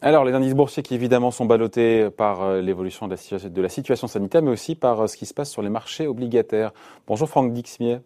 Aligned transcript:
Alors, 0.00 0.24
les 0.24 0.32
indices 0.32 0.54
boursiers 0.54 0.84
qui 0.84 0.94
évidemment 0.94 1.32
sont 1.32 1.44
ballottés 1.44 2.08
par 2.10 2.42
euh, 2.42 2.60
l'évolution 2.60 3.08
de, 3.08 3.48
de, 3.48 3.62
la 3.62 3.68
situation 3.68 4.06
sanitaire, 4.06 4.42
mais 4.42 4.52
aussi 4.52 4.76
par 4.76 5.00
euh, 5.00 5.06
ce 5.08 5.16
qui 5.16 5.26
se 5.26 5.34
passe 5.34 5.50
sur 5.50 5.60
les 5.60 5.70
marchés 5.70 6.06
obligataires. 6.06 6.72
Bonjour 7.08 7.28
Franck 7.28 7.52
Dixmier. 7.52 7.98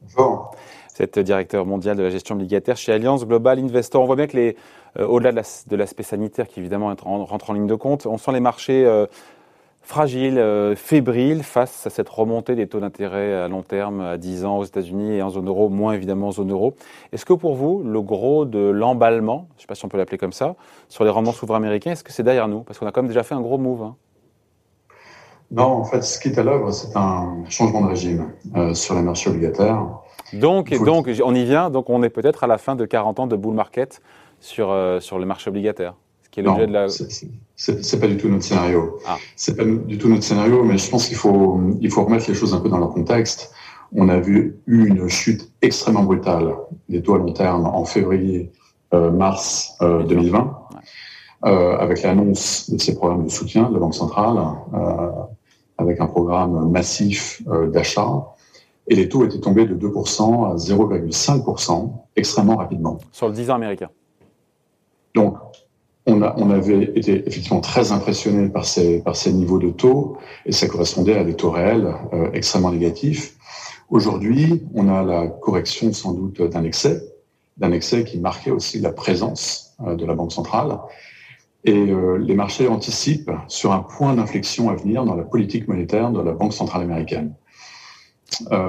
Bonjour. 0.00 0.52
Vous 0.96 1.02
êtes 1.02 1.18
directeur 1.18 1.66
mondial 1.66 1.98
de 1.98 2.02
la 2.02 2.08
gestion 2.08 2.34
obligataire 2.34 2.78
chez 2.78 2.94
Alliance 2.94 3.26
Global 3.26 3.58
Investor. 3.58 4.02
On 4.02 4.06
voit 4.06 4.16
bien 4.16 4.26
que 4.26 4.38
les, 4.38 4.56
euh, 4.98 5.06
au-delà 5.06 5.32
de 5.32 5.76
l'aspect 5.76 6.02
sanitaire 6.02 6.48
qui 6.48 6.60
évidemment 6.60 6.94
rentre 7.04 7.50
en 7.50 7.52
ligne 7.52 7.66
de 7.66 7.74
compte, 7.74 8.06
on 8.06 8.16
sent 8.16 8.32
les 8.32 8.40
marchés 8.40 9.06
fragile, 9.82 10.38
euh, 10.38 10.74
fébrile 10.76 11.42
face 11.42 11.86
à 11.86 11.90
cette 11.90 12.08
remontée 12.08 12.54
des 12.54 12.66
taux 12.66 12.80
d'intérêt 12.80 13.34
à 13.34 13.48
long 13.48 13.62
terme 13.62 14.00
à 14.00 14.16
10 14.16 14.44
ans 14.44 14.58
aux 14.58 14.64
États-Unis 14.64 15.16
et 15.16 15.22
en 15.22 15.30
zone 15.30 15.48
euro, 15.48 15.68
moins 15.68 15.92
évidemment 15.92 16.28
en 16.28 16.32
zone 16.32 16.50
euro. 16.50 16.74
Est-ce 17.12 17.24
que 17.24 17.32
pour 17.32 17.54
vous, 17.54 17.82
le 17.84 18.00
gros 18.00 18.44
de 18.44 18.58
l'emballement, 18.58 19.48
je 19.50 19.58
ne 19.58 19.60
sais 19.62 19.66
pas 19.66 19.74
si 19.74 19.84
on 19.84 19.88
peut 19.88 19.98
l'appeler 19.98 20.18
comme 20.18 20.32
ça, 20.32 20.54
sur 20.88 21.04
les 21.04 21.10
rendements 21.10 21.32
souverains 21.32 21.58
américains, 21.58 21.92
est-ce 21.92 22.04
que 22.04 22.12
c'est 22.12 22.22
derrière 22.22 22.48
nous? 22.48 22.60
Parce 22.60 22.78
qu'on 22.78 22.86
a 22.86 22.92
quand 22.92 23.02
même 23.02 23.08
déjà 23.08 23.22
fait 23.22 23.34
un 23.34 23.40
gros 23.40 23.58
move. 23.58 23.82
Hein. 23.82 23.96
Non, 25.50 25.64
en 25.64 25.84
fait, 25.84 26.02
ce 26.02 26.18
qui 26.18 26.28
est 26.28 26.38
à 26.38 26.42
l'œuvre, 26.42 26.70
c'est 26.70 26.96
un 26.96 27.44
changement 27.50 27.82
de 27.82 27.88
régime 27.88 28.32
euh, 28.56 28.72
sur 28.72 28.94
les 28.94 29.02
marchés 29.02 29.28
obligataires. 29.28 29.86
Donc, 30.32 30.72
donc, 30.84 31.10
on 31.22 31.34
y 31.34 31.44
vient, 31.44 31.68
donc 31.68 31.90
on 31.90 32.02
est 32.02 32.08
peut-être 32.08 32.44
à 32.44 32.46
la 32.46 32.56
fin 32.56 32.74
de 32.74 32.86
40 32.86 33.20
ans 33.20 33.26
de 33.26 33.36
bull 33.36 33.54
market 33.54 34.00
sur, 34.40 34.70
euh, 34.70 34.98
sur 35.00 35.18
les 35.18 35.26
marchés 35.26 35.50
obligataires 35.50 35.94
qui 36.32 36.40
est 36.40 36.42
l'objet 36.42 36.66
de 36.66 36.72
la. 36.72 36.88
C'est 36.88 38.00
pas 38.00 38.08
du 38.08 38.16
tout 38.16 38.28
notre 38.28 38.42
scénario. 38.42 38.98
Ah. 39.06 39.18
C'est 39.36 39.56
pas 39.56 39.64
du 39.64 39.98
tout 39.98 40.08
notre 40.08 40.24
scénario, 40.24 40.64
mais 40.64 40.78
je 40.78 40.90
pense 40.90 41.06
qu'il 41.06 41.16
faut, 41.16 41.60
il 41.80 41.90
faut 41.90 42.04
remettre 42.04 42.28
les 42.28 42.34
choses 42.34 42.54
un 42.54 42.60
peu 42.60 42.68
dans 42.68 42.78
leur 42.78 42.90
contexte. 42.90 43.52
On 43.94 44.08
a 44.08 44.18
vu 44.18 44.56
une 44.66 45.08
chute 45.08 45.52
extrêmement 45.60 46.02
brutale 46.02 46.56
des 46.88 47.02
taux 47.02 47.14
à 47.14 47.18
long 47.18 47.32
terme 47.32 47.66
en 47.66 47.84
février, 47.84 48.50
euh, 48.94 49.10
mars 49.10 49.76
euh, 49.82 50.02
2020, 50.04 50.58
euh, 51.44 51.76
avec 51.76 52.02
l'annonce 52.02 52.70
de 52.70 52.78
ces 52.78 52.94
programmes 52.94 53.24
de 53.24 53.30
soutien 53.30 53.68
de 53.68 53.74
la 53.74 53.80
Banque 53.80 53.94
centrale, 53.94 54.38
euh, 54.72 55.10
avec 55.76 56.00
un 56.00 56.06
programme 56.06 56.70
massif 56.70 57.42
euh, 57.48 57.68
d'achat. 57.68 58.34
Et 58.88 58.96
les 58.96 59.08
taux 59.08 59.26
étaient 59.26 59.40
tombés 59.40 59.66
de 59.66 59.76
2% 59.76 60.50
à 60.50 60.56
0,5% 60.56 61.92
extrêmement 62.16 62.56
rapidement. 62.56 62.98
Sur 63.12 63.28
le 63.28 63.34
10 63.34 63.50
ans 63.50 63.54
américain. 63.56 63.90
Donc, 65.14 65.36
on, 66.06 66.22
a, 66.22 66.34
on, 66.36 66.50
avait 66.50 66.84
été 66.96 67.26
effectivement 67.26 67.60
très 67.60 67.92
impressionné 67.92 68.48
par 68.48 68.64
ces, 68.64 69.00
par 69.02 69.14
ces 69.14 69.32
niveaux 69.32 69.58
de 69.58 69.70
taux 69.70 70.16
et 70.46 70.52
ça 70.52 70.66
correspondait 70.66 71.16
à 71.16 71.24
des 71.24 71.34
taux 71.34 71.50
réels 71.50 71.94
euh, 72.12 72.30
extrêmement 72.32 72.72
négatifs. 72.72 73.36
Aujourd'hui, 73.88 74.62
on 74.74 74.88
a 74.88 75.02
la 75.02 75.28
correction 75.28 75.92
sans 75.92 76.12
doute 76.12 76.42
d'un 76.42 76.64
excès, 76.64 77.02
d'un 77.56 77.72
excès 77.72 78.04
qui 78.04 78.18
marquait 78.18 78.50
aussi 78.50 78.80
la 78.80 78.92
présence 78.92 79.76
euh, 79.86 79.94
de 79.94 80.04
la 80.04 80.14
Banque 80.14 80.32
centrale. 80.32 80.78
Et 81.64 81.90
euh, 81.90 82.16
les 82.16 82.34
marchés 82.34 82.66
anticipent 82.66 83.30
sur 83.46 83.72
un 83.72 83.80
point 83.80 84.14
d'inflexion 84.14 84.70
à 84.70 84.74
venir 84.74 85.04
dans 85.04 85.14
la 85.14 85.22
politique 85.22 85.68
monétaire 85.68 86.10
de 86.10 86.20
la 86.20 86.32
Banque 86.32 86.52
centrale 86.52 86.82
américaine. 86.82 87.34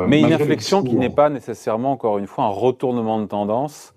Mais 0.07 0.19
une 0.19 0.33
inflexion 0.33 0.83
qui 0.83 0.95
n'est 0.95 1.09
pas 1.09 1.29
nécessairement, 1.29 1.93
encore 1.93 2.17
une 2.17 2.27
fois, 2.27 2.43
un 2.43 2.49
retournement 2.49 3.19
de 3.19 3.25
tendance 3.25 3.92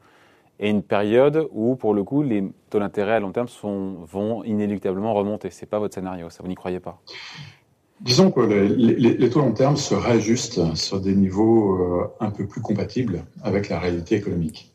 et 0.59 0.71
une 0.71 0.83
période 0.83 1.49
où, 1.53 1.77
pour 1.77 1.95
le 1.95 2.03
coup, 2.03 2.23
les 2.23 2.45
taux 2.71 2.79
d'intérêt 2.79 3.15
à 3.15 3.21
long 3.21 3.33
terme 3.33 3.49
sont, 3.49 3.97
vont 4.05 4.43
inéluctablement 4.45 5.15
remonter. 5.15 5.51
Ce 5.51 5.63
n'est 5.63 5.69
pas 5.69 5.79
votre 5.79 5.95
scénario, 5.95 6.31
ça, 6.31 6.43
vous 6.43 6.49
n'y 6.49 6.55
croyez 6.55 6.81
pas. 6.81 7.01
Disons 8.01 8.31
que 8.31 8.41
les, 8.41 8.95
les, 8.95 9.31
taux 9.31 9.41
long 9.41 9.53
terme 9.53 9.77
se 9.77 9.95
réajustent 9.95 10.75
sur 10.75 11.01
des 11.01 11.15
niveaux 11.15 11.77
euh, 11.77 12.13
un 12.21 12.31
peu 12.31 12.47
plus 12.47 12.61
compatibles 12.61 13.25
avec 13.43 13.71
la 13.71 13.79
réalité 13.79 14.17
économique. 14.17 14.73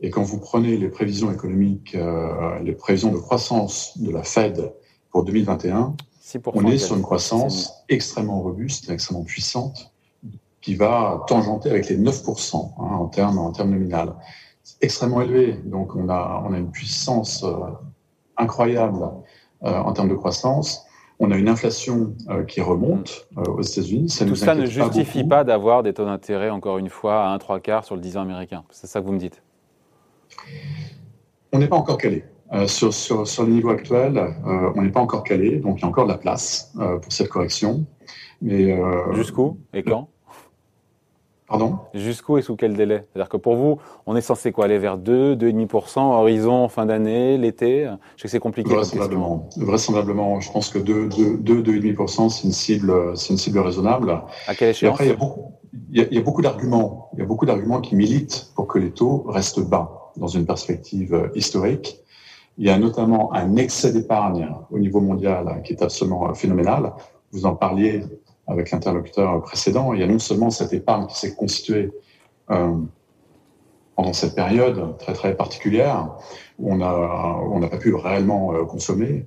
Et 0.00 0.10
quand 0.10 0.22
vous 0.22 0.38
prenez 0.38 0.76
les 0.76 0.88
prévisions 0.88 1.32
économiques, 1.32 1.94
euh, 1.94 2.58
les 2.60 2.72
prévisions 2.72 3.12
de 3.12 3.18
croissance 3.18 3.98
de 3.98 4.10
la 4.10 4.22
Fed 4.22 4.72
pour 5.10 5.24
2021, 5.24 5.94
on 6.46 6.66
est 6.66 6.78
sur 6.78 6.96
une 6.96 7.02
croissance 7.02 7.84
extrêmement 7.88 8.40
robuste, 8.40 8.90
extrêmement 8.90 9.24
puissante, 9.24 9.92
qui 10.60 10.74
va 10.74 11.24
tangenter 11.26 11.70
avec 11.70 11.88
les 11.88 11.96
9% 11.96 12.56
hein, 12.56 12.70
en 12.76 13.06
termes 13.06 13.38
en 13.38 13.50
termes 13.52 13.70
nominal 13.70 14.14
extrêmement 14.80 15.20
élevé. 15.20 15.54
Donc 15.64 15.94
on 15.96 16.08
a, 16.08 16.42
on 16.46 16.52
a 16.52 16.58
une 16.58 16.70
puissance 16.70 17.44
euh, 17.44 17.54
incroyable 18.36 19.02
euh, 19.64 19.78
en 19.78 19.92
termes 19.92 20.08
de 20.08 20.14
croissance. 20.14 20.84
On 21.20 21.32
a 21.32 21.36
une 21.36 21.48
inflation 21.48 22.14
euh, 22.28 22.44
qui 22.44 22.60
remonte 22.60 23.26
aux 23.36 23.60
États-Unis. 23.60 24.14
Tout 24.26 24.36
ça 24.36 24.54
ne 24.54 24.66
justifie 24.66 25.24
pas, 25.24 25.42
d'avoir 25.42 25.82
des 25.82 25.92
taux 25.92 26.04
d'intérêt, 26.04 26.50
encore 26.50 26.78
une 26.78 26.88
fois, 26.88 27.24
à 27.24 27.30
1 27.30 27.38
3 27.38 27.60
quarts 27.60 27.84
sur 27.84 27.96
le 27.96 28.00
10 28.00 28.16
ans 28.18 28.22
américain. 28.22 28.64
C'est 28.70 28.86
ça 28.86 29.00
que 29.00 29.06
vous 29.06 29.12
me 29.12 29.18
dites? 29.18 29.42
On 31.52 31.58
n'est 31.58 31.66
pas 31.66 31.76
encore 31.76 31.98
calé. 31.98 32.24
sur, 32.66 32.94
sur, 32.94 33.26
sur, 33.26 33.42
le 33.42 33.50
niveau 33.50 33.70
actuel, 33.70 34.36
on 34.44 34.80
n'est 34.80 34.92
pas 34.92 35.00
encore 35.00 35.24
calé, 35.24 35.58
donc 35.58 35.78
il 35.78 35.82
y 35.82 35.84
a 35.84 35.88
encore 35.88 36.06
de 36.06 36.12
la 36.12 36.18
place 36.18 36.72
pour 36.76 37.12
cette 37.12 37.28
correction. 37.28 37.84
Mais 38.40 38.78
Jusqu'où? 39.14 39.58
Et 39.72 39.82
quand? 39.82 40.08
Pardon? 41.48 41.78
Jusqu'où 41.94 42.36
et 42.36 42.42
sous 42.42 42.56
quel 42.56 42.76
délai? 42.76 43.04
C'est-à-dire 43.10 43.30
que 43.30 43.38
pour 43.38 43.56
vous, 43.56 43.78
on 44.04 44.14
est 44.16 44.20
censé 44.20 44.52
quoi 44.52 44.66
aller 44.66 44.78
vers 44.78 44.98
2, 44.98 45.34
2,5%, 45.34 45.98
horizon 45.98 46.68
fin 46.68 46.84
d'année, 46.84 47.38
l'été? 47.38 47.84
Je 48.16 48.22
sais 48.22 48.22
que 48.24 48.28
c'est 48.28 48.38
compliqué. 48.38 48.74
Vraisemblablement. 48.74 49.48
Vraisemblablement. 49.56 50.40
Je 50.40 50.52
pense 50.52 50.68
que 50.68 50.78
2, 50.78 51.08
2, 51.08 51.62
2,5%, 51.62 52.28
c'est 52.28 52.44
une 52.44 52.52
cible, 52.52 53.16
c'est 53.16 53.30
une 53.32 53.38
cible 53.38 53.60
raisonnable. 53.60 54.20
À 54.46 54.54
quelle 54.54 54.70
échéance 54.70 54.92
après, 54.92 55.06
il 55.06 55.08
y 55.08 55.12
a 55.12 55.16
beaucoup, 55.16 55.52
il 55.90 56.12
y 56.12 56.18
a, 56.18 56.22
beaucoup 56.22 56.42
d'arguments. 56.42 57.08
Il 57.14 57.20
y 57.20 57.22
a 57.22 57.26
beaucoup 57.26 57.46
d'arguments 57.46 57.80
qui 57.80 57.96
militent 57.96 58.50
pour 58.54 58.66
que 58.66 58.78
les 58.78 58.90
taux 58.90 59.24
restent 59.28 59.60
bas 59.60 60.12
dans 60.16 60.26
une 60.26 60.44
perspective 60.44 61.14
euh, 61.14 61.28
historique. 61.34 62.00
Il 62.58 62.66
y 62.66 62.70
a 62.70 62.78
notamment 62.78 63.32
un 63.34 63.56
excès 63.56 63.92
d'épargne 63.92 64.50
au 64.70 64.78
niveau 64.78 65.00
mondial 65.00 65.62
qui 65.64 65.72
est 65.72 65.82
absolument 65.82 66.28
euh, 66.28 66.34
phénoménal. 66.34 66.92
Vous 67.32 67.46
en 67.46 67.54
parliez 67.54 68.02
avec 68.48 68.70
l'interlocuteur 68.70 69.40
précédent, 69.42 69.92
il 69.92 70.00
y 70.00 70.02
a 70.02 70.06
non 70.06 70.18
seulement 70.18 70.50
cette 70.50 70.72
épargne 70.72 71.06
qui 71.06 71.18
s'est 71.18 71.34
constituée 71.34 71.90
euh, 72.50 72.76
pendant 73.94 74.12
cette 74.14 74.34
période 74.34 74.96
très 74.98 75.12
très 75.12 75.36
particulière 75.36 76.16
où 76.58 76.72
on 76.72 76.80
a 76.80 77.58
n'a 77.60 77.68
pas 77.68 77.76
pu 77.76 77.94
réellement 77.94 78.54
euh, 78.54 78.64
consommer, 78.64 79.26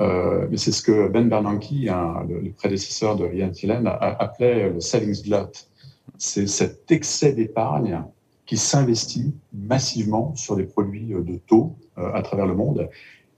euh, 0.00 0.46
mais 0.50 0.56
c'est 0.56 0.72
ce 0.72 0.82
que 0.82 1.08
Ben 1.08 1.28
Bernanke, 1.28 1.70
le, 1.70 2.50
prédécesseur 2.52 3.16
de 3.16 3.28
Ian 3.32 3.50
Thielen, 3.50 3.86
appelait 3.86 4.70
le 4.70 4.80
savings 4.80 5.22
glut. 5.22 5.68
C'est 6.16 6.48
cet 6.48 6.90
excès 6.90 7.32
d'épargne 7.32 8.02
qui 8.46 8.56
s'investit 8.56 9.34
massivement 9.52 10.34
sur 10.34 10.56
des 10.56 10.64
produits 10.64 11.14
de 11.14 11.36
taux 11.36 11.76
à 11.96 12.22
travers 12.22 12.46
le 12.46 12.54
monde 12.54 12.88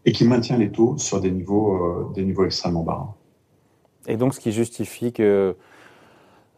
et 0.04 0.12
qui 0.12 0.24
maintient 0.24 0.56
les 0.56 0.70
taux 0.70 0.96
sur 0.98 1.20
des 1.20 1.30
niveaux 1.30 2.12
des 2.14 2.22
niveaux 2.22 2.44
extrêmement 2.44 2.84
bas. 2.84 3.16
Et 4.10 4.16
donc, 4.16 4.34
ce 4.34 4.40
qui 4.40 4.50
justifie 4.52 5.12
que. 5.12 5.56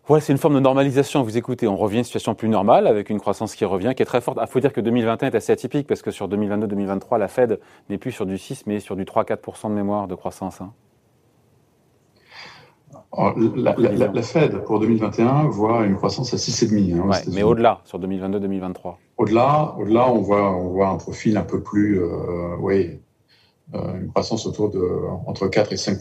Ouais, 0.09 0.21
c'est 0.21 0.33
une 0.33 0.39
forme 0.39 0.55
de 0.55 0.61
normalisation. 0.61 1.23
Vous 1.23 1.37
écoutez, 1.37 1.69
on 1.69 1.77
revient 1.77 1.97
à 1.97 1.99
une 1.99 2.05
situation 2.05 2.35
plus 2.35 2.49
normale 2.49 2.87
avec 2.89 3.09
une 3.09 3.21
croissance 3.21 3.55
qui 3.55 3.65
revient, 3.65 3.93
qui 3.95 4.03
est 4.03 4.07
très 4.07 4.21
forte. 4.21 4.39
Il 4.41 4.49
faut 4.49 4.59
dire 4.59 4.73
que 4.73 4.81
2021 4.81 5.29
est 5.29 5.35
assez 5.37 5.53
atypique 5.53 5.87
parce 5.87 6.03
que 6.03 6.11
sur 6.11 6.29
2022-2023, 6.29 7.19
la 7.19 7.29
Fed 7.29 7.61
n'est 7.89 7.99
plus 7.99 8.11
sur 8.11 8.27
du 8.27 8.37
6, 8.37 8.67
mais 8.67 8.81
sur 8.81 8.97
du 8.97 9.05
3-4% 9.05 9.69
de 9.69 9.75
mémoire 9.75 10.09
de 10.09 10.17
croissance. 10.17 10.61
Hein. 10.61 10.73
la, 13.55 14.23
Fed 14.23 14.65
pour 14.65 14.81
2021 14.81 15.45
voit 15.45 15.85
une 15.85 15.97
croissance 15.97 16.35
à 16.35 16.37
6,5. 16.37 16.99
Hein, 16.99 17.21
mais 17.33 17.43
au-delà, 17.45 17.81
sur 17.85 18.01
2022-2023. 18.01 18.95
Au-delà, 19.19 19.77
au-delà, 19.79 20.11
on 20.11 20.19
voit, 20.19 20.51
on 20.57 20.69
voit 20.71 20.89
un 20.89 20.97
profil 20.97 21.37
un 21.37 21.45
peu 21.45 21.63
plus, 21.63 22.03
euh, 22.03 22.57
oui, 22.59 22.87
euh, 22.87 22.97
une 23.75 24.09
croissance 24.09 24.47
autour 24.47 24.71
de 24.71 24.81
entre 25.27 25.49
4 25.49 25.73
et 25.73 25.77
5 25.77 25.99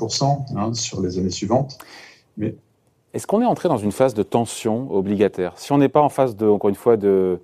hein, 0.55 0.73
sur 0.73 1.01
les 1.01 1.19
années 1.19 1.29
suivantes. 1.29 1.77
Mais 2.37 2.55
est-ce 3.13 3.27
qu'on 3.27 3.41
est 3.41 3.45
entré 3.45 3.67
dans 3.67 3.77
une 3.77 3.91
phase 3.91 4.13
de 4.13 4.23
tension 4.23 4.91
obligataire? 4.91 5.53
Si 5.57 5.71
on 5.71 5.77
n'est 5.77 5.89
pas 5.89 6.01
en 6.01 6.09
phase 6.09 6.35
de, 6.35 6.47
encore 6.47 6.69
une 6.69 6.75
fois, 6.75 6.95
de, 6.95 7.41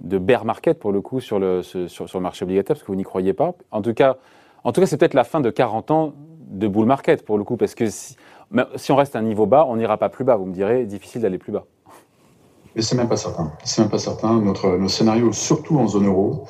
de 0.00 0.18
bear 0.18 0.44
market 0.44 0.78
pour 0.78 0.92
le 0.92 1.00
coup 1.00 1.20
sur 1.20 1.38
le, 1.38 1.62
sur, 1.62 1.88
sur 1.88 2.18
le 2.18 2.22
marché 2.22 2.44
obligataire, 2.44 2.76
parce 2.76 2.82
que 2.84 2.92
vous 2.92 2.96
n'y 2.96 3.04
croyez 3.04 3.32
pas. 3.32 3.54
En 3.70 3.80
tout 3.80 3.94
cas, 3.94 4.18
en 4.64 4.72
tout 4.72 4.80
cas, 4.80 4.86
c'est 4.86 4.96
peut-être 4.96 5.14
la 5.14 5.24
fin 5.24 5.40
de 5.40 5.50
40 5.50 5.90
ans 5.90 6.12
de 6.48 6.68
bull 6.68 6.86
market 6.86 7.24
pour 7.24 7.38
le 7.38 7.44
coup, 7.44 7.56
parce 7.56 7.74
que 7.74 7.88
si, 7.88 8.16
si 8.76 8.92
on 8.92 8.96
reste 8.96 9.16
à 9.16 9.18
un 9.18 9.22
niveau 9.22 9.46
bas, 9.46 9.66
on 9.68 9.76
n'ira 9.76 9.96
pas 9.96 10.08
plus 10.08 10.24
bas. 10.24 10.36
Vous 10.36 10.44
me 10.44 10.52
direz, 10.52 10.84
difficile 10.84 11.22
d'aller 11.22 11.38
plus 11.38 11.52
bas. 11.52 11.64
Mais 12.74 12.82
c'est 12.82 12.96
même 12.96 13.08
pas 13.08 13.16
certain. 13.16 13.52
C'est 13.64 13.80
même 13.80 13.90
pas 13.90 13.98
certain. 13.98 14.38
Notre, 14.40 14.76
nos 14.76 14.88
scénarios, 14.88 15.32
surtout 15.32 15.78
en 15.78 15.86
zone 15.86 16.06
euro, 16.06 16.46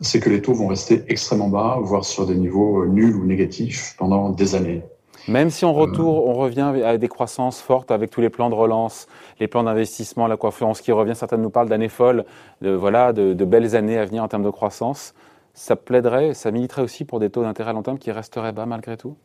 c'est 0.00 0.20
que 0.20 0.30
les 0.30 0.42
taux 0.42 0.54
vont 0.54 0.68
rester 0.68 1.04
extrêmement 1.08 1.48
bas, 1.48 1.78
voire 1.80 2.04
sur 2.04 2.26
des 2.26 2.36
niveaux 2.36 2.86
nuls 2.86 3.16
ou 3.16 3.24
négatifs 3.24 3.94
pendant 3.98 4.30
des 4.30 4.54
années. 4.54 4.82
Même 5.26 5.50
si 5.50 5.66
on, 5.66 5.74
retourne, 5.74 6.16
on 6.26 6.32
revient 6.32 6.72
à 6.84 6.96
des 6.96 7.08
croissances 7.08 7.60
fortes 7.60 7.90
avec 7.90 8.10
tous 8.10 8.22
les 8.22 8.30
plans 8.30 8.48
de 8.48 8.54
relance, 8.54 9.08
les 9.40 9.46
plans 9.46 9.62
d'investissement, 9.62 10.26
la 10.26 10.38
conférence 10.38 10.80
qui 10.80 10.90
revient, 10.90 11.14
certains 11.14 11.36
nous 11.36 11.50
parlent 11.50 11.68
d'années 11.68 11.90
folles, 11.90 12.24
de, 12.62 12.70
voilà, 12.70 13.12
de, 13.12 13.44
belles 13.44 13.76
années 13.76 13.98
à 13.98 14.06
venir 14.06 14.22
en 14.22 14.28
termes 14.28 14.44
de 14.44 14.50
croissance, 14.50 15.14
ça 15.52 15.76
plaiderait, 15.76 16.32
ça 16.32 16.50
militerait 16.50 16.82
aussi 16.82 17.04
pour 17.04 17.20
des 17.20 17.28
taux 17.28 17.42
d'intérêt 17.42 17.70
à 17.70 17.72
long 17.74 17.82
terme 17.82 17.98
qui 17.98 18.10
resteraient 18.10 18.52
bas 18.52 18.64
malgré 18.64 18.96
tout? 18.96 19.16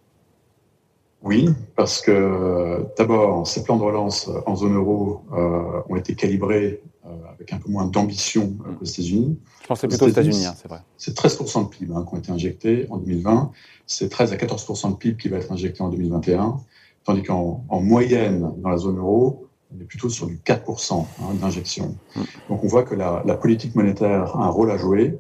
Oui, 1.24 1.48
parce 1.78 2.02
que 2.02 2.86
d'abord, 2.98 3.48
ces 3.48 3.64
plans 3.64 3.78
de 3.78 3.84
relance 3.84 4.30
en 4.46 4.56
zone 4.58 4.76
euro 4.76 5.22
euh, 5.32 5.82
ont 5.90 5.96
été 5.96 6.16
calibrés 6.16 6.82
euh, 7.06 7.10
avec 7.34 7.54
un 7.54 7.58
peu 7.58 7.72
moins 7.72 7.86
d'ambition 7.86 8.58
aux 8.82 8.86
États-Unis. 8.86 9.40
Je 9.62 9.68
pensais 9.68 9.88
plutôt 9.88 10.06
aux 10.06 10.10
États-Unis, 10.10 10.46
hein, 10.46 10.54
c'est 10.62 10.68
vrai. 10.68 10.82
C'est 10.98 11.18
13% 11.18 11.64
de 11.64 11.70
PIB 11.70 11.94
hein, 11.96 12.06
qui 12.08 12.14
ont 12.14 12.18
été 12.18 12.32
injectés 12.32 12.88
en 12.90 12.98
2020. 12.98 13.52
C'est 13.88 14.10
13 14.10 14.34
à 14.34 14.36
14% 14.36 14.92
de 14.92 14.96
PIB 14.98 15.18
qui 15.18 15.30
va 15.30 15.38
être 15.38 15.52
injecté 15.52 15.82
en 15.82 15.90
2021. 15.90 16.58
Tandis 17.06 17.24
qu'en 17.24 17.64
moyenne, 17.70 18.52
dans 18.58 18.70
la 18.70 18.78
zone 18.78 18.98
euro, 18.98 19.48
on 19.74 19.82
est 19.82 19.86
plutôt 19.86 20.10
sur 20.10 20.28
du 20.28 20.40
4% 20.46 21.06
hein, 21.06 21.06
d'injection. 21.42 21.96
Mm. 22.18 22.22
Donc 22.50 22.64
on 22.66 22.68
voit 22.68 22.84
que 22.84 22.96
la, 22.96 23.24
la, 23.26 23.36
politique 23.36 23.76
monétaire 23.76 24.36
a 24.36 24.46
un 24.46 24.50
rôle 24.50 24.72
à 24.72 24.78
jouer. 24.78 25.18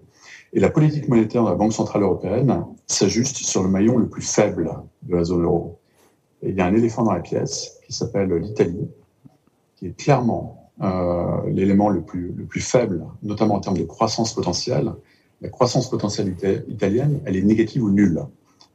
Et 0.51 0.59
la 0.59 0.69
politique 0.69 1.07
monétaire 1.07 1.43
de 1.43 1.49
la 1.49 1.55
Banque 1.55 1.73
Centrale 1.73 2.03
Européenne 2.03 2.65
s'ajuste 2.87 3.37
sur 3.37 3.63
le 3.63 3.69
maillon 3.69 3.97
le 3.97 4.07
plus 4.07 4.21
faible 4.21 4.71
de 5.01 5.15
la 5.15 5.23
zone 5.23 5.43
euro. 5.43 5.79
Il 6.45 6.55
y 6.55 6.61
a 6.61 6.65
un 6.65 6.73
éléphant 6.73 7.03
dans 7.03 7.13
la 7.13 7.21
pièce 7.21 7.79
qui 7.85 7.93
s'appelle 7.93 8.33
l'Italie, 8.33 8.87
qui 9.75 9.87
est 9.87 9.97
clairement 9.97 10.71
euh, 10.81 11.49
l'élément 11.49 11.89
le 11.89 12.01
plus, 12.01 12.33
le 12.35 12.45
plus 12.45 12.61
faible, 12.61 13.05
notamment 13.21 13.55
en 13.55 13.59
termes 13.59 13.77
de 13.77 13.83
croissance 13.83 14.33
potentielle. 14.33 14.93
La 15.41 15.49
croissance 15.49 15.89
potentielle 15.89 16.35
italienne, 16.67 17.21
elle 17.25 17.35
est 17.35 17.41
négative 17.41 17.83
ou 17.83 17.89
nulle, 17.89 18.21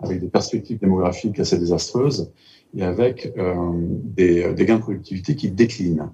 avec 0.01 0.21
des 0.21 0.29
perspectives 0.29 0.79
démographiques 0.79 1.39
assez 1.41 1.59
désastreuses 1.59 2.31
et 2.77 2.85
avec 2.85 3.33
euh, 3.39 3.55
des, 3.75 4.53
des, 4.53 4.65
gains 4.65 4.77
de 4.77 4.83
productivité 4.83 5.35
qui 5.35 5.51
déclinent. 5.51 6.11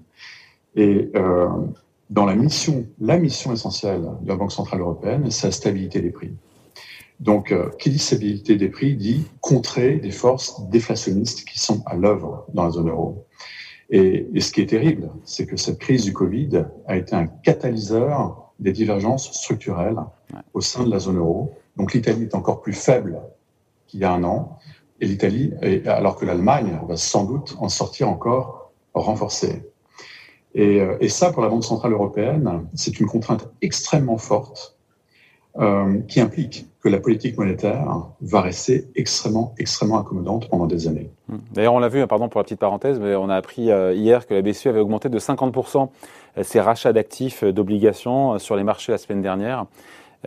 Et 0.75 1.11
euh, 1.15 1.47
dans 2.09 2.25
la 2.25 2.35
mission, 2.35 2.85
la 2.99 3.17
mission 3.17 3.53
essentielle 3.53 4.09
de 4.21 4.27
la 4.27 4.35
Banque 4.35 4.51
Centrale 4.51 4.81
Européenne, 4.81 5.29
c'est 5.29 5.47
la 5.47 5.51
stabilité 5.51 6.01
des 6.01 6.11
prix. 6.11 6.31
Donc, 7.19 7.51
euh, 7.51 7.69
qui 7.79 7.89
dit 7.89 7.99
stabilité 7.99 8.55
des 8.55 8.69
prix 8.69 8.95
dit 8.95 9.25
contrer 9.41 9.95
des 9.97 10.11
forces 10.11 10.61
déflationnistes 10.69 11.47
qui 11.47 11.59
sont 11.59 11.81
à 11.85 11.95
l'œuvre 11.95 12.45
dans 12.53 12.65
la 12.65 12.71
zone 12.71 12.89
euro. 12.89 13.25
Et, 13.89 14.27
ce 14.39 14.51
qui 14.51 14.61
est 14.61 14.65
terrible, 14.65 15.11
c'est 15.23 15.45
que 15.45 15.57
cette 15.57 15.79
crise 15.79 16.03
du 16.03 16.13
Covid 16.13 16.65
a 16.87 16.97
été 16.97 17.15
un 17.15 17.27
catalyseur 17.27 18.51
des 18.59 18.71
divergences 18.71 19.31
structurelles 19.31 19.99
au 20.53 20.61
sein 20.61 20.83
de 20.83 20.91
la 20.91 20.99
zone 20.99 21.17
euro. 21.17 21.53
Donc, 21.77 21.93
l'Italie 21.93 22.23
est 22.23 22.35
encore 22.35 22.61
plus 22.61 22.73
faible 22.73 23.21
qu'il 23.87 23.99
y 23.99 24.03
a 24.03 24.11
un 24.11 24.23
an, 24.23 24.57
et 25.01 25.05
l'Italie, 25.05 25.53
alors 25.85 26.15
que 26.15 26.25
l'Allemagne 26.25 26.79
va 26.87 26.95
sans 26.97 27.25
doute 27.25 27.55
en 27.59 27.69
sortir 27.69 28.09
encore 28.09 28.71
renforcée. 28.93 29.61
Euh, 30.57 30.97
et, 30.99 31.09
ça, 31.09 31.31
pour 31.31 31.41
la 31.41 31.49
Banque 31.49 31.63
centrale 31.63 31.91
européenne, 31.91 32.67
c'est 32.73 32.99
une 32.99 33.07
contrainte 33.07 33.49
extrêmement 33.61 34.17
forte 34.17 34.77
euh, 35.59 35.99
qui 36.07 36.19
implique 36.19 36.67
que 36.81 36.89
la 36.89 36.99
politique 36.99 37.37
monétaire 37.37 38.07
va 38.21 38.41
rester 38.41 38.87
extrêmement, 38.95 39.53
extrêmement 39.57 39.99
accommodante 39.99 40.49
pendant 40.49 40.67
des 40.67 40.87
années. 40.87 41.09
Mmh. 41.27 41.35
D'ailleurs, 41.53 41.73
on 41.73 41.79
l'a 41.79 41.89
vu, 41.89 42.01
hein, 42.01 42.07
pardon 42.07 42.29
pour 42.29 42.39
la 42.39 42.43
petite 42.43 42.59
parenthèse, 42.59 42.99
mais 42.99 43.15
on 43.15 43.29
a 43.29 43.35
appris 43.35 43.71
euh, 43.71 43.93
hier 43.93 44.27
que 44.27 44.33
la 44.33 44.41
BCE 44.41 44.67
avait 44.67 44.79
augmenté 44.79 45.09
de 45.09 45.19
50% 45.19 45.89
ses 46.41 46.59
rachats 46.59 46.91
d'actifs 46.91 47.45
d'obligations 47.45 48.37
sur 48.39 48.57
les 48.57 48.65
marchés 48.65 48.91
la 48.91 48.97
semaine 48.97 49.21
dernière. 49.21 49.67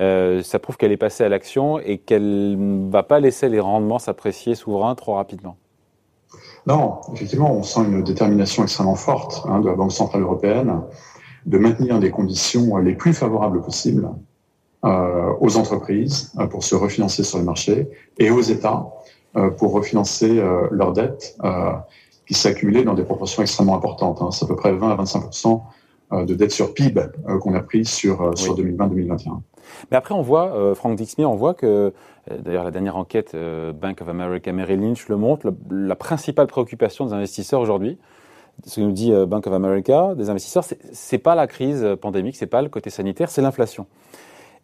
Euh, 0.01 0.43
ça 0.43 0.59
prouve 0.59 0.77
qu'elle 0.77 0.93
est 0.93 0.97
passée 0.97 1.25
à 1.25 1.29
l'action 1.29 1.81
et 1.81 1.99
qu'elle 1.99 2.57
ne 2.59 2.91
va 2.91 3.03
pas 3.03 3.19
laisser 3.19 3.49
les 3.49 3.61
rendements 3.61 3.99
s'apprécier 3.99 4.55
souverains 4.55 4.95
trop 4.95 5.15
rapidement. 5.15 5.57
Non, 6.67 7.01
effectivement, 7.15 7.53
on 7.53 7.63
sent 7.63 7.81
une 7.81 8.05
détermination 8.05 8.63
extrêmement 8.63 8.95
forte 8.95 9.43
hein, 9.47 9.61
de 9.61 9.69
la 9.69 9.75
Banque 9.75 9.93
Centrale 9.93 10.23
Européenne 10.23 10.83
de 11.47 11.59
maintenir 11.59 11.99
des 11.99 12.11
conditions 12.11 12.77
les 12.77 12.95
plus 12.95 13.15
favorables 13.15 13.63
possibles 13.63 14.05
euh, 14.07 14.11
aux 14.83 15.57
entreprises 15.57 16.33
euh, 16.39 16.47
pour 16.47 16.63
se 16.63 16.75
refinancer 16.75 17.25
sur 17.25 17.39
les 17.39 17.45
marchés 17.45 17.89
et 18.19 18.31
aux 18.31 18.41
États 18.41 18.87
euh, 19.37 19.51
pour 19.51 19.73
refinancer 19.73 20.39
euh, 20.39 20.67
leurs 20.71 20.93
dettes 20.93 21.37
euh, 21.45 21.73
qui 22.27 22.35
s'accumulaient 22.35 22.85
dans 22.85 22.95
des 22.95 23.05
proportions 23.05 23.43
extrêmement 23.43 23.77
importantes. 23.77 24.23
Hein. 24.23 24.31
C'est 24.31 24.45
à 24.45 24.49
peu 24.49 24.57
près 24.57 24.73
20 24.73 24.91
à 24.91 24.97
25% 25.03 25.63
de 26.25 26.35
dettes 26.35 26.53
sur 26.53 26.73
PIB 26.73 27.03
qu'on 27.43 27.55
a 27.55 27.61
pris 27.61 27.85
sur, 27.85 28.33
sur 28.35 28.57
2020-2021. 28.57 29.41
Mais 29.91 29.97
après, 29.99 30.15
on 30.15 30.23
voit, 30.23 30.55
euh, 30.55 30.75
Franck 30.75 30.97
Dixmier, 30.97 31.27
on 31.27 31.35
voit 31.35 31.53
que, 31.53 31.93
euh, 32.31 32.39
d'ailleurs, 32.39 32.65
la 32.65 32.71
dernière 32.71 32.97
enquête 32.97 33.33
euh, 33.35 33.75
Bank 33.75 34.01
of 34.01 34.09
America 34.09 34.51
Merrill 34.51 34.81
Lynch 34.81 35.09
le 35.09 35.17
montre, 35.17 35.53
la, 35.71 35.97
principale 35.97 36.47
préoccupation 36.47 37.05
des 37.05 37.13
investisseurs 37.13 37.61
aujourd'hui, 37.61 37.99
ce 38.65 38.77
que 38.77 38.81
nous 38.81 38.93
dit 38.93 39.13
Bank 39.27 39.47
of 39.47 39.53
America, 39.53 40.15
des 40.17 40.31
investisseurs, 40.31 40.65
c'est 40.65 41.19
pas 41.19 41.35
la 41.35 41.47
crise 41.47 41.87
pandémique, 42.01 42.37
c'est 42.37 42.47
pas 42.47 42.63
le 42.63 42.69
côté 42.69 42.91
sanitaire, 42.91 43.31
c'est 43.31 43.43
l'inflation. 43.43 43.87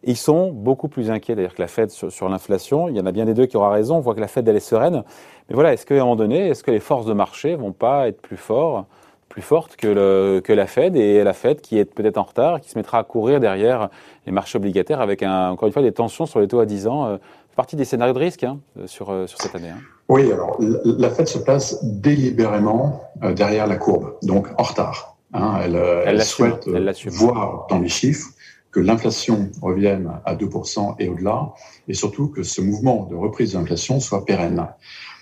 Ils 0.07 0.17
sont 0.17 0.51
beaucoup 0.51 0.87
plus 0.87 1.09
inquiets 1.09 1.35
d'ailleurs 1.35 1.55
que 1.55 1.61
la 1.61 1.67
Fed 1.67 1.89
sur, 1.89 2.11
sur 2.11 2.29
l'inflation. 2.29 2.89
Il 2.89 2.95
y 2.95 2.99
en 2.99 3.07
a 3.07 3.11
bien 3.11 3.25
des 3.25 3.33
deux 3.33 3.47
qui 3.47 3.57
aura 3.57 3.71
raison. 3.71 3.97
On 3.97 4.01
voit 4.01 4.13
que 4.13 4.21
la 4.21 4.27
Fed 4.27 4.47
elle 4.47 4.55
est 4.55 4.59
sereine. 4.59 5.03
Mais 5.49 5.55
voilà, 5.55 5.73
est-ce 5.73 5.85
qu'à 5.85 5.95
un 5.95 5.99
moment 5.99 6.15
donné, 6.15 6.47
est-ce 6.47 6.63
que 6.63 6.71
les 6.71 6.79
forces 6.79 7.07
de 7.07 7.13
marché 7.13 7.55
vont 7.55 7.71
pas 7.71 8.07
être 8.07 8.21
plus 8.21 8.37
fortes 8.37 8.85
plus 9.27 9.41
forte 9.41 9.75
que, 9.75 9.87
le, 9.87 10.41
que 10.41 10.53
la 10.53 10.67
Fed? 10.67 10.95
Et 10.95 11.23
la 11.23 11.33
Fed 11.33 11.59
qui 11.59 11.79
est 11.79 11.85
peut-être 11.85 12.17
en 12.17 12.23
retard, 12.23 12.61
qui 12.61 12.69
se 12.69 12.77
mettra 12.77 12.99
à 12.99 13.03
courir 13.03 13.39
derrière 13.39 13.89
les 14.27 14.31
marchés 14.31 14.57
obligataires 14.57 15.01
avec 15.01 15.23
un, 15.23 15.49
encore 15.49 15.67
une 15.67 15.73
fois 15.73 15.81
des 15.81 15.91
tensions 15.91 16.27
sur 16.27 16.39
les 16.39 16.47
taux 16.47 16.59
à 16.59 16.65
10 16.65 16.87
ans. 16.87 17.07
Euh, 17.07 17.17
partie 17.55 17.75
des 17.75 17.85
scénarios 17.85 18.13
de 18.13 18.19
risque 18.19 18.43
hein, 18.43 18.59
sur, 18.85 19.09
euh, 19.09 19.27
sur 19.27 19.41
cette 19.41 19.55
année. 19.55 19.69
Hein. 19.69 19.79
Oui, 20.07 20.31
alors 20.31 20.57
la 20.59 21.09
Fed 21.09 21.27
se 21.27 21.39
place 21.39 21.83
délibérément 21.83 23.01
euh, 23.23 23.33
derrière 23.33 23.65
la 23.65 23.77
courbe, 23.77 24.13
donc 24.21 24.47
en 24.57 24.63
retard. 24.63 25.15
Hein. 25.33 25.59
Elle, 25.63 25.75
elle, 26.05 26.23
souhaite 26.23 26.67
voir 27.07 27.65
dans 27.69 27.79
les 27.79 27.87
chiffres 27.87 28.29
que 28.75 28.81
l'inflation 28.81 29.49
revienne 29.61 30.11
à 30.25 30.35
2% 30.35 30.95
et 30.99 31.07
au-delà, 31.07 31.53
et 31.87 31.93
surtout 31.93 32.27
que 32.27 32.43
ce 32.43 32.59
mouvement 32.59 33.05
de 33.05 33.15
reprise 33.15 33.53
de 33.53 33.57
l'inflation 33.57 34.01
soit 34.01 34.25
pérenne. 34.25 34.67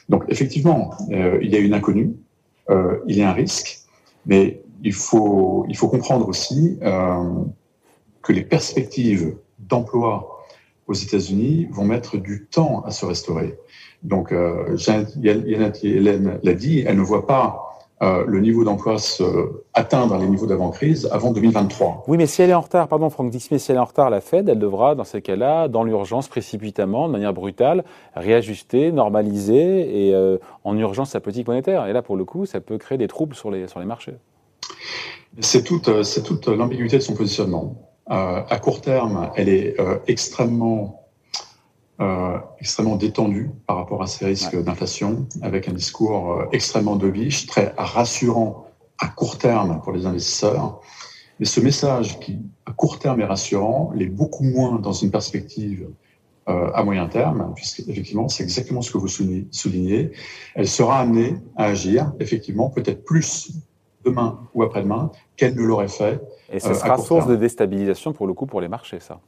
Donc 0.10 0.24
effectivement, 0.28 0.98
il 1.12 1.52
y 1.52 1.56
a 1.56 1.60
une 1.60 1.76
inconnue, 1.76 2.16
il 3.08 3.16
y 3.16 3.22
a 3.22 3.30
un 3.30 3.34
risque, 3.34 3.82
mais 4.26 4.64
il 4.84 4.94
faut, 4.94 5.66
il 5.70 5.78
faut 5.78 5.88
comprendre 5.88 6.28
aussi 6.28 6.80
euh, 6.82 7.44
que 8.24 8.34
les 8.34 8.44
perspectives 8.44 9.38
d'emploi 9.60 10.44
aux 10.88 10.94
États-Unis 10.94 11.68
vont 11.72 11.86
mettre 11.86 12.18
du 12.18 12.48
temps 12.48 12.82
à 12.86 12.92
se 12.92 13.06
restaurer. 13.06 13.58
Donc, 14.02 14.32
euh, 14.32 14.76
Hélène 15.24 16.40
l'a 16.42 16.54
dit, 16.54 16.80
elle 16.86 16.98
ne 16.98 17.02
voit 17.04 17.28
pas 17.28 17.73
euh, 18.02 18.26
le 18.28 18.42
niveau 18.42 18.64
d'emploi 18.64 18.98
se 18.98 19.24
atteindre 19.74 20.18
les 20.18 20.28
niveaux 20.28 20.48
d'avant-crise 20.48 21.08
avant 21.12 21.32
2023. 21.32 22.04
Oui, 22.08 22.18
mais 22.18 22.26
si 22.26 22.42
elle 22.42 22.50
est 22.50 22.56
en 22.56 22.62
retard, 22.62 22.88
pardon 22.88 23.10
Franck 23.10 23.30
Dixmé, 23.30 23.60
si 23.60 23.72
elle 23.72 23.78
est 23.78 23.82
en 23.82 23.86
retard, 23.86 24.10
la 24.10 24.20
Fed, 24.20 24.50
elle 24.50 24.60
devra, 24.60 24.96
dans 24.96 25.04
ces 25.04 25.22
cas-là, 25.22 25.68
dans 25.68 25.84
l'urgence, 25.84 26.28
précipitamment, 26.28 27.08
de 27.08 27.14
manière 27.14 27.34
brutale, 27.34 27.84
réajuster, 28.16 28.92
normaliser 28.92 30.08
et 30.08 30.16
euh, 30.16 30.38
en 30.64 30.78
urgence 30.78 31.12
sa 31.12 31.20
politique 31.20 31.48
monétaire. 31.48 31.88
Et 31.88 31.94
là, 31.94 32.02
pour 32.02 32.18
le 32.18 32.26
coup, 32.26 32.46
ça 32.46 32.60
peut 32.60 32.78
créer 32.78 32.98
des 32.98 33.08
troubles 33.08 33.36
sur 33.36 33.52
les, 33.52 33.68
sur 33.68 33.80
les 33.80 33.86
marchés. 33.86 34.16
C'est 35.40 35.64
toute, 35.64 35.90
toute 36.26 36.48
l'ambiguïté 36.48 36.98
de 36.98 37.04
son 37.04 37.14
positionnement. 37.14 37.76
Euh, 38.12 38.42
à 38.50 38.60
court 38.60 38.82
terme, 38.82 39.30
elle 39.36 39.50
est 39.50 39.78
extrêmement 40.08 41.03
euh, 42.02 42.38
extrêmement 42.60 42.96
détendu 42.96 43.52
par 43.68 43.78
rapport 43.78 44.02
à 44.02 44.08
ces 44.08 44.26
risques 44.26 44.62
d'inflation, 44.62 45.28
avec 45.44 45.68
un 45.68 45.74
discours 45.74 46.32
euh, 46.32 46.46
extrêmement 46.52 46.96
dovish, 46.96 47.46
très 47.46 47.74
rassurant 47.78 48.66
à 49.00 49.08
court 49.08 49.38
terme 49.38 49.80
pour 49.84 49.94
les 49.94 50.06
investisseurs. 50.06 50.82
Mais 51.40 51.46
ce 51.46 51.60
message 51.60 52.20
qui, 52.20 52.40
à 52.66 52.72
court 52.72 52.98
terme, 52.98 53.22
est 53.22 53.26
rassurant, 53.26 53.92
l'est 53.94 54.08
beaucoup 54.08 54.44
moins 54.44 54.80
dans 54.80 54.94
une 54.94 55.12
perspective 55.12 55.88
euh, 56.50 56.72
à 56.74 56.84
moyen 56.84 57.08
terme, 57.08 57.54
puisque 57.56 57.88
effectivement, 57.88 58.28
c'est 58.28 58.44
exactement 58.44 58.82
ce 58.82 58.92
que 58.92 58.98
vous 58.98 59.08
soulignez. 59.08 60.12
Elle 60.56 60.68
sera 60.68 61.00
amenée 61.00 61.36
à 61.56 61.66
agir, 61.66 62.12
effectivement, 62.20 62.70
peut-être 62.70 63.04
plus 63.04 63.52
demain 64.04 64.40
ou 64.54 64.64
après-demain 64.64 65.12
qu'elle 65.38 65.56
ne 65.56 65.62
l'aurait 65.62 65.88
fait. 65.88 66.20
Et 66.52 66.60
ce 66.60 66.74
sera 66.74 66.98
source 66.98 67.28
de 67.28 67.36
déstabilisation 67.36 68.14
pour 68.14 68.28
le 68.28 68.34
coup 68.34 68.46
pour 68.46 68.62
les 68.62 68.68
marchés, 68.68 69.00
ça. 69.00 69.20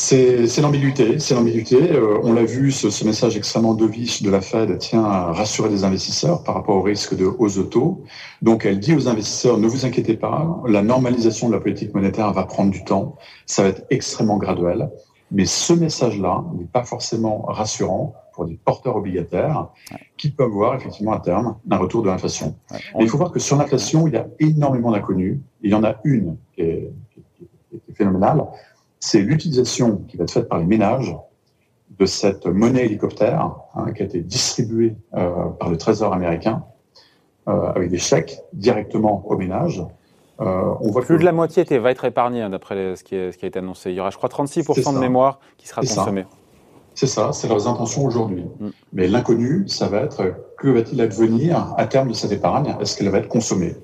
C'est 0.00 0.60
l'ambiguïté, 0.62 1.18
c'est 1.18 1.34
l'ambiguïté. 1.34 1.92
Euh, 1.92 2.18
on 2.22 2.32
l'a 2.32 2.44
vu, 2.44 2.72
ce, 2.72 2.88
ce, 2.88 3.04
message 3.04 3.36
extrêmement 3.36 3.74
dovish 3.74 4.22
de 4.22 4.30
la 4.30 4.40
Fed 4.40 4.78
tient 4.78 5.04
à 5.04 5.32
rassurer 5.32 5.68
les 5.68 5.84
investisseurs 5.84 6.42
par 6.42 6.54
rapport 6.54 6.76
au 6.76 6.82
risque 6.82 7.14
de 7.14 7.26
hausse 7.26 7.56
de 7.56 7.62
taux. 7.62 8.02
Donc, 8.40 8.64
elle 8.64 8.80
dit 8.80 8.94
aux 8.94 9.08
investisseurs 9.08 9.58
ne 9.58 9.68
vous 9.68 9.84
inquiétez 9.84 10.14
pas, 10.14 10.62
la 10.66 10.82
normalisation 10.82 11.48
de 11.48 11.54
la 11.54 11.60
politique 11.60 11.94
monétaire 11.94 12.32
va 12.32 12.44
prendre 12.44 12.70
du 12.70 12.82
temps, 12.82 13.16
ça 13.44 13.62
va 13.62 13.68
être 13.68 13.84
extrêmement 13.90 14.38
graduel. 14.38 14.90
Mais 15.32 15.44
ce 15.44 15.74
message-là 15.74 16.44
n'est 16.58 16.64
pas 16.64 16.84
forcément 16.84 17.42
rassurant 17.42 18.14
pour 18.32 18.46
des 18.46 18.56
porteurs 18.56 18.96
obligataires 18.96 19.68
qui 20.16 20.30
peuvent 20.30 20.48
voir 20.48 20.76
effectivement 20.76 21.12
à 21.12 21.20
terme 21.20 21.56
un 21.70 21.76
retour 21.76 22.02
de 22.02 22.08
l'inflation. 22.08 22.56
il 22.98 23.08
faut 23.08 23.18
voir 23.18 23.32
que 23.32 23.38
sur 23.38 23.56
l'inflation, 23.56 24.06
il 24.06 24.14
y 24.14 24.16
a 24.16 24.26
énormément 24.38 24.92
d'inconnues. 24.92 25.40
Il 25.60 25.70
y 25.70 25.74
en 25.74 25.84
a 25.84 25.96
une 26.04 26.38
qui 26.54 26.62
est, 26.62 26.90
qui 27.36 27.44
est 27.76 27.94
phénoménale 27.94 28.42
c'est 29.00 29.20
l'utilisation 29.20 30.04
qui 30.08 30.16
va 30.16 30.24
être 30.24 30.30
faite 30.30 30.48
par 30.48 30.58
les 30.58 30.66
ménages 30.66 31.16
de 31.98 32.06
cette 32.06 32.46
monnaie 32.46 32.84
hélicoptère 32.84 33.56
hein, 33.74 33.92
qui 33.92 34.02
a 34.02 34.04
été 34.04 34.20
distribuée 34.20 34.96
euh, 35.14 35.46
par 35.58 35.70
le 35.70 35.76
Trésor 35.76 36.12
américain 36.12 36.64
euh, 37.48 37.72
avec 37.74 37.90
des 37.90 37.98
chèques 37.98 38.38
directement 38.52 39.24
aux 39.26 39.36
ménages. 39.36 39.82
Euh, 40.40 40.74
on 40.80 40.90
voit 40.90 41.02
Plus 41.02 41.18
de 41.18 41.24
la 41.24 41.32
moitié 41.32 41.64
va 41.78 41.90
être 41.90 42.04
épargnée 42.04 42.42
hein, 42.42 42.50
d'après 42.50 42.96
ce, 42.96 43.02
qui 43.02 43.16
a 43.16 43.28
été 43.28 43.58
annoncé. 43.58 43.90
Il 43.90 43.96
y 43.96 44.00
aura, 44.00 44.10
je 44.10 44.16
crois, 44.16 44.28
36% 44.28 44.94
de 44.94 44.98
mémoire 44.98 45.40
qui 45.58 45.66
sera 45.66 45.80
consommée. 45.80 46.26
C'est 46.94 47.06
ça, 47.06 47.32
c'est 47.32 47.48
leurs 47.48 47.68
intentions 47.68 48.04
aujourd'hui. 48.04 48.44
Mm. 48.58 48.68
Mais 48.92 49.08
l'inconnu, 49.08 49.68
ça 49.68 49.88
va 49.88 49.98
être 49.98 50.34
que 50.58 50.68
va-t-il 50.68 51.00
advenir 51.00 51.74
à 51.76 51.86
terme 51.86 52.08
de 52.08 52.14
cette 52.14 52.32
épargne? 52.32 52.76
Est-ce 52.80 52.96
qu'elle 52.96 53.08
va 53.08 53.18
être 53.18 53.28
consommée? 53.28 53.74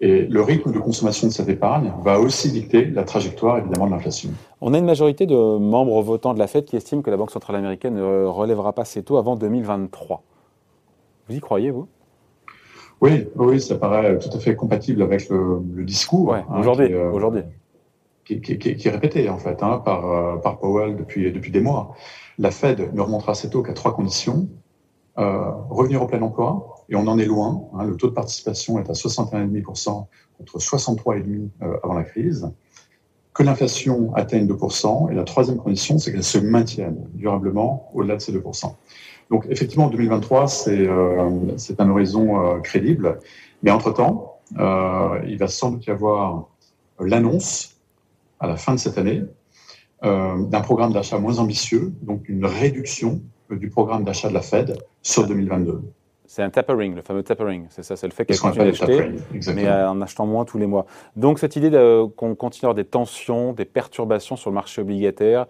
Et 0.00 0.26
le 0.26 0.42
rythme 0.42 0.72
de 0.72 0.78
consommation 0.78 1.28
de 1.28 1.32
cette 1.32 1.48
épargne 1.48 1.92
va 2.02 2.20
aussi 2.20 2.52
dicter 2.52 2.84
la 2.84 3.04
trajectoire, 3.04 3.58
évidemment, 3.58 3.86
de 3.86 3.92
l'inflation. 3.92 4.30
On 4.60 4.74
a 4.74 4.78
une 4.78 4.84
majorité 4.84 5.24
de 5.24 5.34
membres 5.34 6.02
votants 6.02 6.34
de 6.34 6.38
la 6.38 6.46
Fed 6.46 6.66
qui 6.66 6.76
estiment 6.76 7.00
que 7.00 7.10
la 7.10 7.16
Banque 7.16 7.30
centrale 7.30 7.56
américaine 7.56 7.94
ne 7.94 8.26
relèvera 8.26 8.74
pas 8.74 8.84
ses 8.84 9.02
taux 9.02 9.16
avant 9.16 9.36
2023. 9.36 10.22
Vous 11.28 11.34
y 11.34 11.40
croyez, 11.40 11.70
vous? 11.70 11.88
Oui, 13.00 13.26
oui, 13.36 13.60
ça 13.60 13.76
paraît 13.76 14.18
tout 14.18 14.30
à 14.34 14.38
fait 14.38 14.54
compatible 14.54 15.02
avec 15.02 15.28
le, 15.28 15.62
discours. 15.84 16.28
Ouais, 16.28 16.44
hein, 16.48 16.60
aujourd'hui, 16.60 16.92
euh, 16.92 17.10
aujourd'hui. 17.10 17.42
Qui, 18.24 18.40
qui, 18.40 18.58
qui, 18.58 18.88
est 18.88 18.90
répété, 18.90 19.28
en 19.30 19.38
fait, 19.38 19.62
hein, 19.62 19.80
par, 19.84 20.10
euh, 20.10 20.36
par 20.36 20.58
Powell 20.58 20.96
depuis, 20.96 21.30
depuis 21.30 21.50
des 21.50 21.60
mois. 21.60 21.94
La 22.38 22.50
Fed 22.50 22.92
ne 22.92 23.00
remontera 23.00 23.34
ses 23.34 23.50
taux 23.50 23.62
qu'à 23.62 23.72
trois 23.72 23.94
conditions. 23.94 24.48
Euh, 25.18 25.50
revenir 25.70 26.02
au 26.02 26.06
plein 26.06 26.20
emploi, 26.20 26.74
et 26.90 26.94
on 26.94 27.06
en 27.06 27.18
est 27.18 27.24
loin. 27.24 27.62
Hein, 27.72 27.84
le 27.84 27.96
taux 27.96 28.08
de 28.08 28.12
participation 28.12 28.78
est 28.78 28.90
à 28.90 28.92
61,5% 28.92 30.06
contre 30.36 30.58
63,5% 30.58 31.48
euh, 31.62 31.78
avant 31.82 31.94
la 31.94 32.02
crise. 32.02 32.50
Que 33.32 33.42
l'inflation 33.42 34.14
atteigne 34.14 34.46
2%, 34.46 35.10
et 35.10 35.14
la 35.14 35.24
troisième 35.24 35.56
condition, 35.56 35.98
c'est 35.98 36.12
qu'elle 36.12 36.22
se 36.22 36.36
maintienne 36.36 37.08
durablement 37.14 37.90
au-delà 37.94 38.16
de 38.16 38.20
ces 38.20 38.30
2%. 38.30 38.74
Donc 39.30 39.46
effectivement, 39.48 39.88
2023, 39.88 40.48
c'est 40.48 40.86
euh, 40.86 41.56
un 41.78 41.90
horizon 41.90 42.60
crédible, 42.62 43.18
mais 43.62 43.70
entre-temps, 43.70 44.40
il 44.52 45.36
va 45.38 45.48
sans 45.48 45.70
doute 45.70 45.86
y 45.86 45.90
avoir 45.90 46.48
l'annonce 47.00 47.76
à 48.38 48.46
la 48.46 48.56
fin 48.56 48.74
de 48.74 48.78
cette 48.78 48.98
année 48.98 49.24
d'un 50.02 50.60
programme 50.60 50.92
d'achat 50.92 51.18
moins 51.18 51.38
ambitieux, 51.38 51.92
donc 52.02 52.28
une 52.28 52.44
réduction 52.44 53.22
du 53.50 53.70
programme 53.70 54.04
d'achat 54.04 54.28
de 54.28 54.34
la 54.34 54.42
Fed 54.42 54.76
sur 55.02 55.26
2022. 55.26 55.82
C'est 56.26 56.42
un 56.42 56.50
tapering, 56.50 56.94
le 56.94 57.02
fameux 57.02 57.22
tapering. 57.22 57.66
C'est 57.70 57.84
ça, 57.84 57.96
c'est 57.96 58.06
le 58.06 58.12
fait 58.12 58.24
qu'elle 58.24 58.38
continue 58.38 58.64
d'acheter, 58.64 59.12
mais 59.54 59.70
en 59.70 60.00
achetant 60.02 60.26
moins 60.26 60.44
tous 60.44 60.58
les 60.58 60.66
mois. 60.66 60.86
Donc 61.14 61.38
cette 61.38 61.54
idée 61.56 61.70
qu'on 62.16 62.34
continue 62.34 62.66
à 62.66 62.70
avoir 62.70 62.74
des 62.74 62.84
tensions, 62.84 63.52
des 63.52 63.64
perturbations 63.64 64.36
sur 64.36 64.50
le 64.50 64.54
marché 64.54 64.82
obligataire 64.82 65.46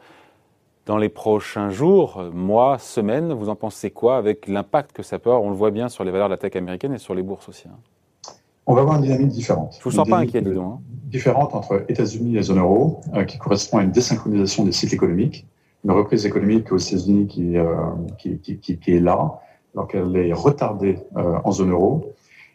dans 0.86 0.98
les 0.98 1.08
prochains 1.08 1.70
jours, 1.70 2.22
mois, 2.32 2.78
semaines, 2.78 3.32
vous 3.32 3.48
en 3.48 3.56
pensez 3.56 3.90
quoi 3.90 4.16
avec 4.16 4.46
l'impact 4.46 4.92
que 4.92 5.02
ça 5.02 5.18
peut 5.18 5.30
avoir? 5.30 5.42
On 5.42 5.50
le 5.50 5.56
voit 5.56 5.72
bien 5.72 5.88
sur 5.88 6.04
les 6.04 6.12
valeurs 6.12 6.28
de 6.28 6.34
la 6.34 6.38
tech 6.38 6.54
américaine 6.54 6.94
et 6.94 6.98
sur 6.98 7.14
les 7.14 7.22
bourses 7.22 7.48
aussi. 7.48 7.66
Hein. 7.68 7.76
On 8.66 8.74
va 8.74 8.82
avoir 8.82 8.96
une 8.96 9.02
dynamique 9.02 9.28
différente. 9.28 9.76
Je 9.78 9.84
vous 9.84 9.90
sens 9.90 10.08
pas 10.08 10.18
inquiet, 10.18 10.40
dis 10.42 10.50
Hein. 10.50 10.78
Différente 11.04 11.54
entre 11.54 11.84
États-Unis 11.88 12.36
et 12.36 12.42
zone 12.42 12.58
euro, 12.58 13.00
euh, 13.14 13.24
qui 13.24 13.38
correspond 13.38 13.78
à 13.78 13.82
une 13.82 13.90
désynchronisation 13.90 14.64
des 14.64 14.72
cycles 14.72 14.94
économiques, 14.94 15.46
une 15.86 15.92
reprise 15.92 16.26
économique 16.26 16.72
aux 16.72 16.78
États-Unis 16.78 17.28
qui, 17.28 17.56
euh, 17.56 17.92
qui, 18.18 18.80
est 18.88 19.00
là, 19.00 19.40
alors 19.72 19.86
qu'elle 19.86 20.16
est 20.16 20.32
retardée 20.32 20.98
euh, 21.16 21.38
en 21.44 21.52
zone 21.52 21.70
euro, 21.70 22.12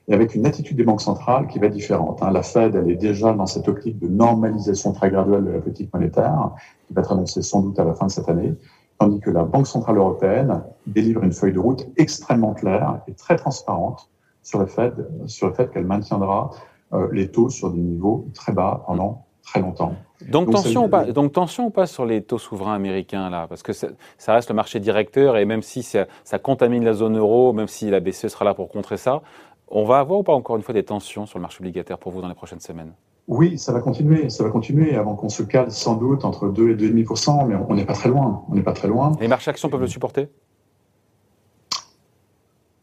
et 0.10 0.14
avec 0.14 0.36
une 0.36 0.46
attitude 0.46 0.76
des 0.76 0.84
banques 0.84 1.00
centrales 1.00 1.48
qui 1.48 1.58
va 1.58 1.68
être 1.68 1.74
différente. 1.74 2.22
Hein. 2.22 2.32
La 2.32 2.44
Fed, 2.44 2.76
elle 2.76 2.92
est 2.92 2.98
déjà 2.98 3.32
dans 3.32 3.46
cette 3.46 3.70
optique 3.70 3.98
de 4.00 4.10
normalisation 4.10 4.92
très 4.92 5.10
graduelle 5.10 5.46
de 5.46 5.52
la 5.52 5.60
politique 5.60 5.94
monétaire, 5.94 6.52
qui 6.88 6.94
va 6.94 7.02
être 7.04 7.14
annoncée 7.14 7.42
sans 7.42 7.62
doute 7.62 7.80
à 7.80 7.86
la 7.86 7.94
fin 7.94 8.08
de 8.08 8.12
cette 8.12 8.28
année, 8.28 8.54
tandis 9.00 9.22
que 9.22 9.30
la 9.30 9.46
Banque 9.46 9.68
centrale 9.68 9.96
européenne 9.96 10.64
délivre 10.86 11.24
une 11.24 11.32
feuille 11.32 11.54
de 11.54 11.60
route 11.60 11.88
extrêmement 11.96 12.54
claire 12.54 13.00
et 13.08 13.14
très 13.14 13.38
transparente 13.38 14.10
sur 14.44 14.60
le 14.60 14.66
fait, 14.66 14.94
sur 15.28 15.48
le 15.48 15.54
fait 15.54 15.72
qu'elle 15.72 15.86
maintiendra 15.86 16.50
euh, 16.92 17.08
les 17.14 17.32
taux 17.32 17.50
sur 17.50 17.72
des 17.72 17.80
niveaux 17.80 18.28
très 18.34 18.52
bas 18.52 18.84
pendant 18.86 19.26
très 19.44 19.60
longtemps. 19.60 19.96
Donc, 20.30 20.52
tension, 20.52 20.86
ou 20.86 20.88
pas, 20.88 21.06
donc 21.06 21.32
tension 21.32 21.66
ou 21.68 21.70
pas 21.70 21.88
sur 21.88 22.06
les 22.06 22.22
taux 22.22 22.38
souverains 22.38 22.76
américains 22.76 23.30
là 23.30 23.48
Parce 23.48 23.64
que 23.64 23.74
ça 23.74 24.34
reste 24.34 24.50
le 24.50 24.56
marché 24.56 24.80
directeur 24.80 25.38
et 25.38 25.46
même 25.46 25.62
si 25.62 25.84
ça, 25.84 26.06
contamine 26.42 26.84
la 26.84 26.94
zone 26.94 27.18
euro, 27.18 27.54
même 27.54 27.68
si 27.68 27.90
la 27.90 28.00
BCE 28.00 28.28
sera 28.28 28.46
là 28.46 28.54
pour 28.54 28.70
contrer 28.70 28.98
ça, 28.98 29.22
on 29.68 29.86
va 29.86 30.00
avoir 30.00 30.20
ou 30.20 30.24
pas 30.24 30.34
encore 30.34 30.58
une 30.58 30.62
fois 30.62 30.74
des 30.74 30.84
tensions 30.84 31.26
sur 31.26 31.40
le 31.40 31.42
marché 31.42 31.60
obligataire 31.62 31.98
pour 31.98 32.12
vous 32.12 32.22
dans 32.22 32.28
les 32.28 32.36
prochaines 32.36 32.60
semaines? 32.60 32.94
Oui, 33.28 33.58
ça 33.58 33.72
va 33.72 33.80
continuer, 33.80 34.30
ça 34.30 34.44
va 34.44 34.50
continuer 34.50 34.96
avant 34.96 35.16
qu'on 35.16 35.30
se 35.30 35.44
cale 35.44 35.72
sans 35.72 35.96
doute 35.96 36.26
entre 36.26 36.50
2 36.50 36.72
et 36.72 36.76
2,5%, 36.76 37.48
mais 37.48 37.56
on 37.56 37.76
n'est 37.76 37.86
pas 37.86 37.94
très 37.94 38.10
loin. 38.10 38.44
On 38.50 38.56
n'est 38.56 38.64
pas 38.64 38.74
très 38.74 38.88
loin. 38.88 39.14
Les 39.22 39.28
marchés 39.28 39.50
actions 39.50 39.70
peuvent 39.70 39.82
le 39.82 39.88
supporter? 39.88 40.28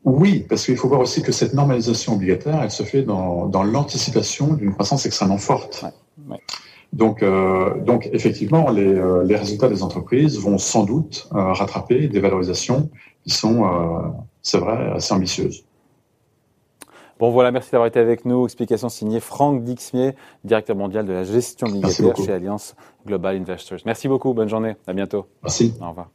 Oui, 0.04 0.46
parce 0.48 0.64
qu'il 0.64 0.76
faut 0.76 0.88
voir 0.88 1.00
aussi 1.00 1.22
que 1.22 1.32
cette 1.32 1.52
normalisation 1.52 2.14
obligataire, 2.14 2.62
elle 2.62 2.70
se 2.70 2.82
fait 2.82 3.02
dans, 3.02 3.46
dans 3.46 3.62
l'anticipation 3.62 4.54
d'une 4.54 4.72
croissance 4.72 5.04
extrêmement 5.04 5.36
forte. 5.36 5.84
Donc, 6.92 7.22
euh, 7.22 7.78
donc 7.82 8.08
effectivement, 8.12 8.70
les, 8.70 8.94
euh, 8.94 9.22
les, 9.22 9.36
résultats 9.36 9.68
des 9.68 9.82
entreprises 9.82 10.38
vont 10.38 10.58
sans 10.58 10.84
doute 10.84 11.28
euh, 11.34 11.52
rattraper 11.52 12.08
des 12.08 12.20
valorisations 12.20 12.90
qui 13.24 13.30
sont, 13.30 13.62
c'est 14.40 14.58
vrai, 14.58 14.92
assez 14.92 15.12
ambitieuses. 15.12 15.64
Bon 17.18 17.30
voilà, 17.30 17.50
merci 17.50 17.72
d'avoir 17.72 17.88
été 17.88 17.98
avec 17.98 18.24
nous. 18.24 18.44
Explication 18.44 18.88
signée 18.88 19.20
Franck 19.20 19.64
Dixmier, 19.64 20.14
directeur 20.44 20.76
mondial 20.76 21.04
de 21.04 21.12
la 21.12 21.24
gestion 21.24 21.66
obligataire 21.66 22.16
chez 22.16 22.32
Alliance 22.32 22.74
Global 23.06 23.36
Investors. 23.36 23.80
Merci 23.84 24.08
beaucoup, 24.08 24.32
bonne 24.32 24.48
journée, 24.48 24.76
à 24.86 24.94
bientôt. 24.94 25.26
Merci. 25.42 25.74
Au 25.82 25.88
revoir. 25.88 26.08